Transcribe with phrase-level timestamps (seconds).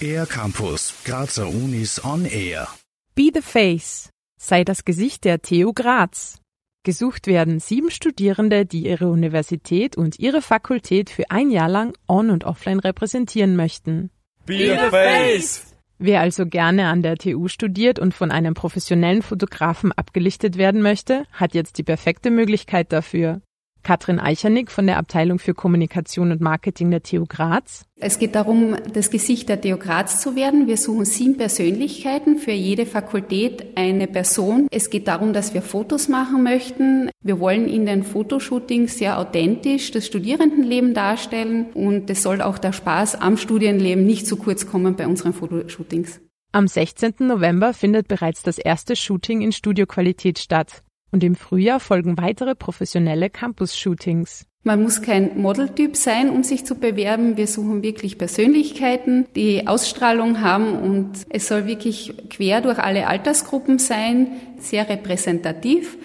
[0.00, 2.68] Air Campus, Grazer Unis on Air.
[3.14, 6.40] Be the Face sei das Gesicht der TU Graz.
[6.84, 12.30] Gesucht werden sieben Studierende, die ihre Universität und ihre Fakultät für ein Jahr lang on-
[12.30, 14.10] und offline repräsentieren möchten.
[14.44, 15.74] Be the face!
[15.98, 21.24] Wer also gerne an der TU studiert und von einem professionellen Fotografen abgelichtet werden möchte,
[21.32, 23.40] hat jetzt die perfekte Möglichkeit dafür.
[23.84, 27.84] Katrin Eichernick von der Abteilung für Kommunikation und Marketing der TU Graz.
[28.00, 30.66] Es geht darum, das Gesicht der TU Graz zu werden.
[30.66, 34.66] Wir suchen sieben Persönlichkeiten, für jede Fakultät eine Person.
[34.72, 37.10] Es geht darum, dass wir Fotos machen möchten.
[37.22, 42.72] Wir wollen in den Fotoshootings sehr authentisch das Studierendenleben darstellen und es soll auch der
[42.72, 46.20] Spaß am Studienleben nicht zu kurz kommen bei unseren Fotoshootings.
[46.52, 47.14] Am 16.
[47.18, 50.82] November findet bereits das erste Shooting in Studioqualität statt
[51.14, 54.46] und im Frühjahr folgen weitere professionelle Campus-Shootings.
[54.64, 57.36] Man muss kein Modeltyp sein, um sich zu bewerben.
[57.36, 63.78] Wir suchen wirklich Persönlichkeiten, die Ausstrahlung haben und es soll wirklich quer durch alle Altersgruppen
[63.78, 64.26] sein,
[64.58, 65.96] sehr repräsentativ,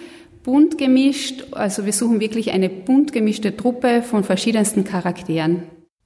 [0.44, 1.46] bunt gemischt.
[1.52, 5.64] Also wir suchen wirklich eine bunt gemischte Truppe von verschiedensten Charakteren.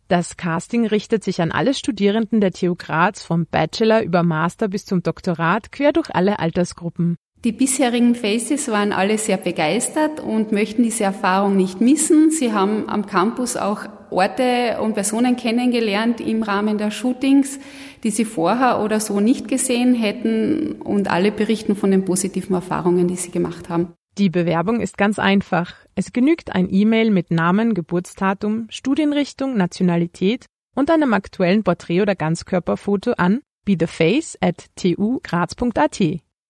[0.09, 4.87] Das Casting richtet sich an alle Studierenden der TU Graz vom Bachelor über Master bis
[4.87, 7.17] zum Doktorat quer durch alle Altersgruppen.
[7.45, 12.31] Die bisherigen Faces waren alle sehr begeistert und möchten diese Erfahrung nicht missen.
[12.31, 17.59] Sie haben am Campus auch Orte und Personen kennengelernt im Rahmen der Shootings,
[18.03, 23.09] die sie vorher oder so nicht gesehen hätten und alle berichten von den positiven Erfahrungen,
[23.09, 23.93] die sie gemacht haben.
[24.17, 25.75] Die Bewerbung ist ganz einfach.
[25.95, 33.13] Es genügt ein E-Mail mit Namen, Geburtsdatum, Studienrichtung, Nationalität und einem aktuellen Porträt- oder Ganzkörperfoto
[33.19, 36.01] an betheface at tugraz.at.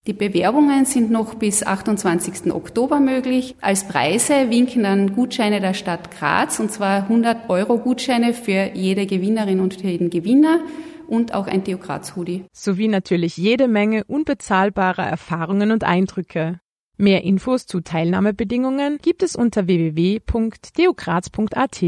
[0.06, 2.52] Die Bewerbungen sind noch bis 28.
[2.52, 3.56] Oktober möglich.
[3.62, 9.06] Als Preise winken dann Gutscheine der Stadt Graz, und zwar 100 Euro Gutscheine für jede
[9.06, 10.60] Gewinnerin und jeden Gewinner
[11.08, 12.44] und auch ein TU Graz Hoodie.
[12.52, 16.60] Sowie natürlich jede Menge unbezahlbarer Erfahrungen und Eindrücke.
[16.98, 21.84] Mehr Infos zu Teilnahmebedingungen gibt es unter www.tugraz.at.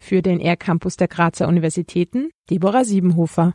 [0.00, 3.54] Für den Air Campus der Grazer Universitäten, Deborah Siebenhofer.